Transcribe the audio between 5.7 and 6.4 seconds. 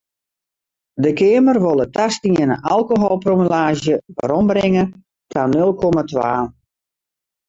komma twa.